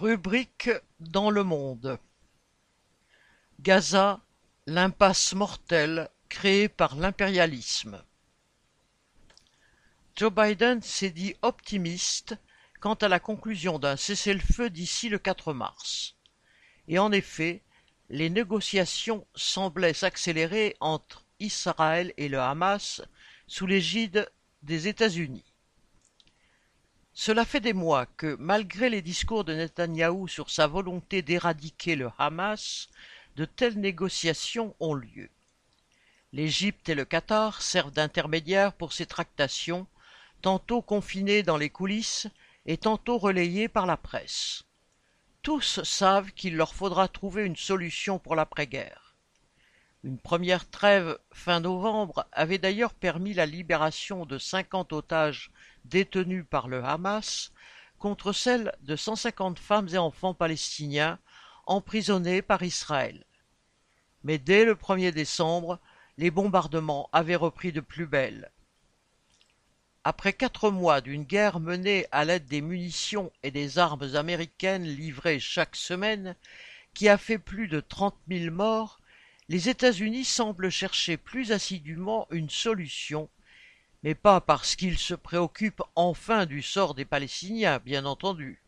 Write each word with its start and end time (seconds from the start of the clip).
Rubrique 0.00 0.70
dans 0.98 1.28
le 1.28 1.44
monde. 1.44 1.98
Gaza, 3.60 4.22
l'impasse 4.64 5.34
mortelle 5.34 6.08
créée 6.30 6.70
par 6.70 6.96
l'impérialisme. 6.96 8.02
Joe 10.16 10.32
Biden 10.32 10.80
s'est 10.80 11.10
dit 11.10 11.34
optimiste 11.42 12.34
quant 12.80 12.94
à 12.94 13.08
la 13.08 13.20
conclusion 13.20 13.78
d'un 13.78 13.98
cessez-le-feu 13.98 14.70
d'ici 14.70 15.10
le 15.10 15.18
4 15.18 15.52
mars. 15.52 16.16
Et 16.88 16.98
en 16.98 17.12
effet, 17.12 17.60
les 18.08 18.30
négociations 18.30 19.26
semblaient 19.34 19.92
s'accélérer 19.92 20.78
entre 20.80 21.26
Israël 21.40 22.14
et 22.16 22.30
le 22.30 22.40
Hamas 22.40 23.02
sous 23.46 23.66
l'égide 23.66 24.32
des 24.62 24.88
États-Unis. 24.88 25.49
Cela 27.22 27.44
fait 27.44 27.60
des 27.60 27.74
mois 27.74 28.06
que, 28.06 28.34
malgré 28.40 28.88
les 28.88 29.02
discours 29.02 29.44
de 29.44 29.52
Netanyahou 29.52 30.26
sur 30.26 30.48
sa 30.48 30.66
volonté 30.66 31.20
d'éradiquer 31.20 31.94
le 31.94 32.10
Hamas, 32.16 32.88
de 33.36 33.44
telles 33.44 33.78
négociations 33.78 34.74
ont 34.80 34.94
lieu. 34.94 35.28
L'Égypte 36.32 36.88
et 36.88 36.94
le 36.94 37.04
Qatar 37.04 37.60
servent 37.60 37.90
d'intermédiaires 37.90 38.72
pour 38.72 38.94
ces 38.94 39.04
tractations, 39.04 39.86
tantôt 40.40 40.80
confinés 40.80 41.42
dans 41.42 41.58
les 41.58 41.68
coulisses 41.68 42.26
et 42.64 42.78
tantôt 42.78 43.18
relayés 43.18 43.68
par 43.68 43.84
la 43.84 43.98
presse. 43.98 44.62
Tous 45.42 45.82
savent 45.82 46.32
qu'il 46.32 46.56
leur 46.56 46.72
faudra 46.72 47.06
trouver 47.06 47.44
une 47.44 47.54
solution 47.54 48.18
pour 48.18 48.34
l'après-guerre. 48.34 49.09
Une 50.02 50.18
première 50.18 50.68
trêve 50.70 51.18
fin 51.30 51.60
novembre 51.60 52.26
avait 52.32 52.56
d'ailleurs 52.56 52.94
permis 52.94 53.34
la 53.34 53.44
libération 53.44 54.24
de 54.24 54.38
cinquante 54.38 54.94
otages 54.94 55.50
détenus 55.84 56.46
par 56.48 56.68
le 56.68 56.82
Hamas 56.82 57.52
contre 57.98 58.32
celle 58.32 58.74
de 58.80 58.96
150 58.96 59.58
femmes 59.58 59.88
et 59.92 59.98
enfants 59.98 60.32
palestiniens 60.32 61.18
emprisonnés 61.66 62.40
par 62.40 62.62
Israël. 62.62 63.26
Mais 64.24 64.38
dès 64.38 64.64
le 64.64 64.74
1er 64.74 65.12
décembre, 65.12 65.78
les 66.16 66.30
bombardements 66.30 67.10
avaient 67.12 67.36
repris 67.36 67.72
de 67.72 67.80
plus 67.80 68.06
belle. 68.06 68.50
Après 70.02 70.32
quatre 70.32 70.70
mois 70.70 71.02
d'une 71.02 71.24
guerre 71.24 71.60
menée 71.60 72.06
à 72.10 72.24
l'aide 72.24 72.46
des 72.46 72.62
munitions 72.62 73.30
et 73.42 73.50
des 73.50 73.78
armes 73.78 74.14
américaines 74.14 74.84
livrées 74.84 75.40
chaque 75.40 75.76
semaine, 75.76 76.36
qui 76.94 77.10
a 77.10 77.18
fait 77.18 77.38
plus 77.38 77.68
de 77.68 77.80
trente 77.80 78.16
mille 78.26 78.50
morts, 78.50 78.99
les 79.50 79.68
États-Unis 79.68 80.24
semblent 80.24 80.70
chercher 80.70 81.18
plus 81.18 81.52
assidûment 81.52 82.26
une 82.30 82.48
solution 82.48 83.28
mais 84.02 84.14
pas 84.14 84.40
parce 84.40 84.76
qu'il 84.76 84.98
se 84.98 85.14
préoccupe 85.14 85.82
enfin 85.94 86.46
du 86.46 86.62
sort 86.62 86.94
des 86.94 87.04
Palestiniens, 87.04 87.80
bien 87.84 88.06
entendu. 88.06 88.62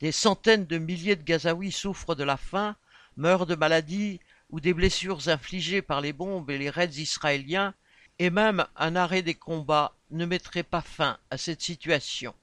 Des 0.00 0.12
centaines 0.12 0.66
de 0.66 0.78
milliers 0.78 1.16
de 1.16 1.22
Gazaouis 1.22 1.72
souffrent 1.72 2.14
de 2.14 2.24
la 2.24 2.36
faim, 2.36 2.76
meurent 3.16 3.46
de 3.46 3.54
maladies 3.54 4.20
ou 4.50 4.60
des 4.60 4.74
blessures 4.74 5.28
infligées 5.28 5.82
par 5.82 6.00
les 6.00 6.12
bombes 6.12 6.50
et 6.50 6.58
les 6.58 6.70
raids 6.70 6.98
israéliens, 6.98 7.74
et 8.18 8.30
même 8.30 8.66
un 8.76 8.96
arrêt 8.96 9.22
des 9.22 9.34
combats 9.34 9.94
ne 10.10 10.26
mettrait 10.26 10.62
pas 10.62 10.80
fin 10.80 11.18
à 11.30 11.36
cette 11.36 11.62
situation. 11.62 12.34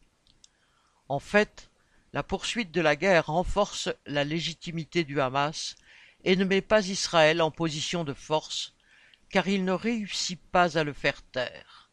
En 1.10 1.20
fait, 1.20 1.70
la 2.14 2.24
poursuite 2.24 2.72
de 2.72 2.82
la 2.82 2.96
guerre 2.96 3.28
renforce 3.28 3.90
la 4.06 4.24
légitimité 4.24 5.04
du 5.04 5.20
Hamas 5.20 5.76
et 6.24 6.36
ne 6.36 6.46
met 6.46 6.62
pas 6.62 6.88
Israël 6.88 7.42
en 7.42 7.52
position 7.52 8.04
de 8.04 8.14
force, 8.14 8.74
car 9.30 9.48
il 9.48 9.66
ne 9.66 9.72
réussit 9.72 10.40
pas 10.52 10.78
à 10.78 10.84
le 10.84 10.94
faire 10.94 11.22
taire. 11.22 11.90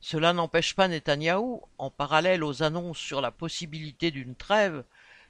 Cela 0.00 0.32
n'empêche 0.32 0.74
pas 0.74 0.88
Netanyahou, 0.88 1.62
en 1.78 1.90
parallèle 1.90 2.44
aux 2.44 2.62
annonces 2.62 2.98
sur 2.98 3.20
la 3.20 3.30
possibilité 3.30 4.10
d'une 4.10 4.34
trêve, 4.34 4.84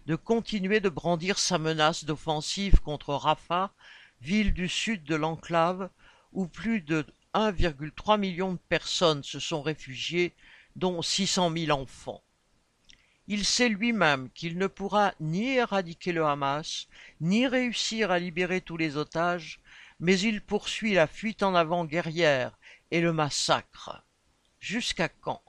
de 0.06 0.17
continuer 0.17 0.80
de 0.80 0.89
brandir 0.89 1.39
sa 1.39 1.58
menace 1.58 2.05
d'offensive 2.05 2.80
contre 2.80 3.14
Rafah, 3.14 3.72
ville 4.20 4.52
du 4.52 4.69
sud 4.69 5.05
de 5.05 5.14
l'enclave, 5.14 5.91
où 6.33 6.47
plus 6.47 6.80
de 6.80 7.06
1,3 7.34 8.18
million 8.18 8.52
de 8.52 8.58
personnes 8.68 9.23
se 9.23 9.39
sont 9.39 9.63
réfugiées, 9.63 10.34
dont 10.77 11.02
600 11.02 11.52
000 11.57 11.70
enfants. 11.79 12.23
Il 13.27 13.46
sait 13.46 13.70
lui-même 13.70 14.29
qu'il 14.35 14.58
ne 14.58 14.67
pourra 14.67 15.14
ni 15.18 15.55
éradiquer 15.55 16.12
le 16.12 16.27
Hamas, 16.27 16.89
ni 17.20 17.46
réussir 17.46 18.11
à 18.11 18.18
libérer 18.18 18.61
tous 18.61 18.77
les 18.77 18.96
otages, 18.96 19.61
mais 19.98 20.18
il 20.20 20.42
poursuit 20.42 20.92
la 20.92 21.07
fuite 21.07 21.42
en 21.42 21.55
avant 21.55 21.86
guerrière 21.86 22.58
et 22.90 23.01
le 23.01 23.13
massacre. 23.13 24.02
Jusqu'à 24.61 25.08
quand? 25.08 25.42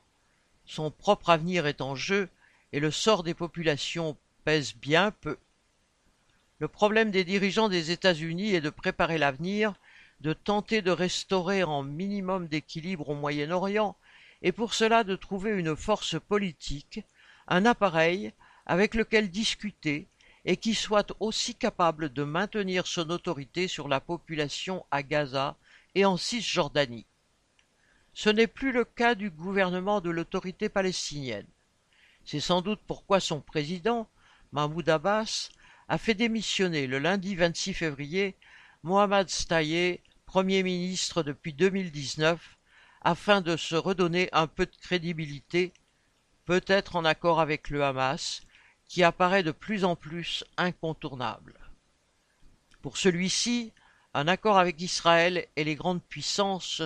Son 0.66 0.90
propre 0.90 1.30
avenir 1.30 1.68
est 1.68 1.82
en 1.82 1.96
jeu 1.96 2.30
et 2.72 2.80
le 2.80 2.92
sort 2.92 3.24
des 3.24 3.34
populations 3.34 4.18
pèse 4.46 4.76
bien 4.76 5.12
peu. 5.12 5.38
Le 6.60 6.68
problème 6.70 7.12
des 7.12 7.26
dirigeants 7.26 7.68
des 7.68 7.92
États-Unis 7.92 8.56
est 8.56 8.62
de 8.62 8.70
préparer 8.70 9.18
l'avenir, 9.18 9.74
de 10.22 10.32
tenter 10.32 10.82
de 10.82 10.92
restaurer 10.92 11.62
un 11.62 11.84
minimum 11.84 12.48
d'équilibre 12.48 13.10
au 13.10 13.16
Moyen-Orient, 13.16 13.98
et 14.42 14.54
pour 14.54 14.74
cela 14.74 15.04
de 15.04 15.16
trouver 15.16 15.52
une 15.52 15.76
force 15.76 16.18
politique, 16.20 17.02
un 17.48 17.66
appareil 17.66 18.34
avec 18.66 18.96
lequel 18.96 19.30
discuter 19.30 20.08
et 20.46 20.58
qui 20.58 20.76
soit 20.76 21.16
aussi 21.20 21.56
capable 21.56 22.14
de 22.14 22.24
maintenir 22.24 22.88
son 22.88 23.10
autorité 23.10 23.68
sur 23.68 23.88
la 23.88 24.00
population 24.00 24.86
à 24.92 25.04
Gaza 25.04 25.58
et 25.96 26.06
en 26.06 26.18
Cisjordanie. 26.18 27.06
Ce 28.14 28.30
n'est 28.30 28.48
plus 28.48 28.72
le 28.72 28.86
cas 28.86 29.16
du 29.16 29.30
gouvernement 29.30 30.02
de 30.02 30.10
l'autorité 30.10 30.70
palestinienne. 30.70 31.48
C'est 32.24 32.40
sans 32.40 32.62
doute 32.62 32.80
pourquoi 32.88 33.20
son 33.20 33.42
président, 33.42 34.08
Mahmoud 34.52 34.88
Abbas, 34.88 35.50
a 35.88 35.98
fait 35.98 36.14
démissionner 36.14 36.88
le 36.88 37.00
lundi 37.00 37.36
26 37.36 37.74
février 37.74 38.36
Mohamed 38.84 39.30
Staye, 39.30 40.00
Premier 40.26 40.64
ministre 40.64 41.24
depuis 41.24 41.54
2019, 41.54 42.58
afin 43.02 43.42
de 43.42 43.58
se 43.58 43.76
redonner 43.76 44.30
un 44.32 44.48
peu 44.48 44.66
de 44.66 44.76
crédibilité, 44.76 45.74
peut-être 46.46 46.96
en 46.96 47.06
accord 47.06 47.40
avec 47.40 47.70
le 47.70 47.84
Hamas, 47.84 48.42
qui 48.88 49.04
apparaît 49.04 49.44
de 49.44 49.52
plus 49.52 49.84
en 49.84 49.96
plus 49.96 50.44
incontournable. 50.58 51.56
Pour 52.82 52.98
celui-ci, 52.98 53.74
un 54.14 54.28
accord 54.28 54.58
avec 54.58 54.80
Israël 54.80 55.48
et 55.56 55.64
les 55.64 55.76
grandes 55.76 56.04
puissances 56.04 56.84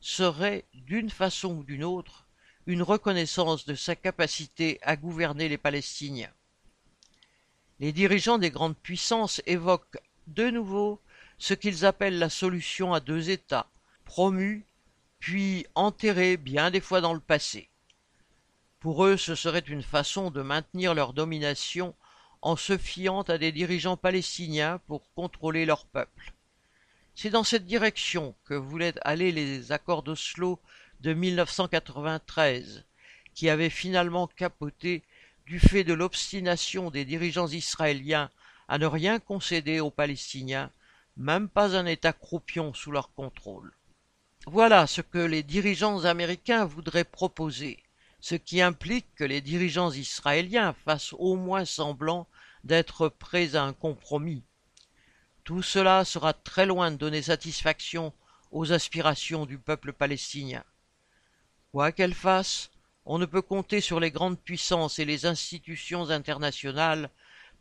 serait, 0.00 0.64
d'une 0.74 1.10
façon 1.10 1.56
ou 1.56 1.64
d'une 1.64 1.84
autre, 1.84 2.26
une 2.66 2.82
reconnaissance 2.82 3.64
de 3.64 3.74
sa 3.74 3.96
capacité 3.96 4.78
à 4.82 4.96
gouverner 4.96 5.48
les 5.48 5.56
Palestiniens. 5.56 6.30
Les 7.80 7.92
dirigeants 7.92 8.38
des 8.38 8.50
grandes 8.50 8.76
puissances 8.76 9.40
évoquent 9.46 9.98
de 10.26 10.50
nouveau 10.50 11.00
ce 11.38 11.54
qu'ils 11.54 11.86
appellent 11.86 12.18
la 12.18 12.28
solution 12.28 12.92
à 12.92 13.00
deux 13.00 13.30
États, 13.30 13.70
promue 14.04 14.66
puis 15.18 15.66
enterrée 15.74 16.36
bien 16.36 16.70
des 16.70 16.80
fois 16.80 17.00
dans 17.00 17.14
le 17.14 17.20
passé. 17.20 17.70
Pour 18.80 19.04
eux, 19.04 19.16
ce 19.16 19.34
serait 19.34 19.58
une 19.58 19.82
façon 19.82 20.30
de 20.30 20.40
maintenir 20.40 20.94
leur 20.94 21.12
domination 21.12 21.94
en 22.42 22.54
se 22.54 22.78
fiant 22.78 23.22
à 23.22 23.36
des 23.36 23.50
dirigeants 23.50 23.96
palestiniens 23.96 24.80
pour 24.86 25.12
contrôler 25.14 25.66
leur 25.66 25.84
peuple. 25.86 26.32
C'est 27.16 27.30
dans 27.30 27.42
cette 27.42 27.66
direction 27.66 28.36
que 28.44 28.54
voulaient 28.54 28.94
aller 29.02 29.32
les 29.32 29.72
accords 29.72 30.04
d'Oslo 30.04 30.60
de 31.00 31.12
1993, 31.12 32.84
qui 33.34 33.48
avaient 33.48 33.70
finalement 33.70 34.28
capoté 34.28 35.02
du 35.46 35.58
fait 35.58 35.82
de 35.82 35.94
l'obstination 35.94 36.90
des 36.90 37.04
dirigeants 37.04 37.48
israéliens 37.48 38.30
à 38.68 38.78
ne 38.78 38.86
rien 38.86 39.18
concéder 39.18 39.80
aux 39.80 39.90
Palestiniens, 39.90 40.70
même 41.16 41.48
pas 41.48 41.74
un 41.74 41.86
État 41.86 42.12
croupion 42.12 42.72
sous 42.74 42.92
leur 42.92 43.12
contrôle. 43.12 43.72
Voilà 44.46 44.86
ce 44.86 45.00
que 45.00 45.18
les 45.18 45.42
dirigeants 45.42 46.04
américains 46.04 46.64
voudraient 46.64 47.02
proposer, 47.02 47.82
ce 48.20 48.34
qui 48.34 48.60
implique 48.60 49.14
que 49.14 49.24
les 49.24 49.40
dirigeants 49.40 49.92
israéliens 49.92 50.74
fassent 50.84 51.14
au 51.18 51.36
moins 51.36 51.64
semblant 51.64 52.26
d'être 52.64 53.08
prêts 53.08 53.54
à 53.54 53.64
un 53.64 53.72
compromis. 53.72 54.42
Tout 55.44 55.62
cela 55.62 56.04
sera 56.04 56.32
très 56.32 56.66
loin 56.66 56.90
de 56.90 56.96
donner 56.96 57.22
satisfaction 57.22 58.12
aux 58.50 58.72
aspirations 58.72 59.46
du 59.46 59.58
peuple 59.58 59.92
palestinien. 59.92 60.64
Quoi 61.72 61.92
qu'elle 61.92 62.14
fasse, 62.14 62.70
on 63.04 63.18
ne 63.18 63.26
peut 63.26 63.42
compter 63.42 63.80
sur 63.80 64.00
les 64.00 64.10
grandes 64.10 64.38
puissances 64.38 64.98
et 64.98 65.04
les 65.04 65.26
institutions 65.26 66.10
internationales 66.10 67.10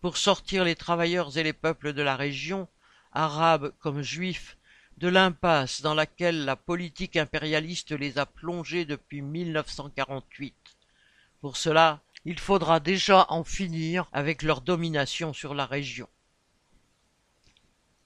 pour 0.01 0.17
sortir 0.17 0.63
les 0.63 0.75
travailleurs 0.75 1.37
et 1.37 1.43
les 1.43 1.53
peuples 1.53 1.93
de 1.93 2.01
la 2.01 2.15
région, 2.15 2.67
arabes 3.13 3.73
comme 3.79 4.01
juifs, 4.01 4.57
de 4.97 5.07
l'impasse 5.07 5.81
dans 5.81 5.93
laquelle 5.93 6.45
la 6.45 6.55
politique 6.55 7.17
impérialiste 7.17 7.91
les 7.91 8.17
a 8.17 8.25
plongés 8.25 8.85
depuis 8.85 9.21
1948. 9.21 10.55
Pour 11.39 11.55
cela, 11.55 12.01
il 12.25 12.39
faudra 12.39 12.79
déjà 12.79 13.25
en 13.29 13.43
finir 13.43 14.07
avec 14.11 14.41
leur 14.41 14.61
domination 14.61 15.33
sur 15.33 15.53
la 15.53 15.65
région. 15.65 16.09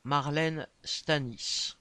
Marlène 0.04 0.68
Stanis 0.84 1.76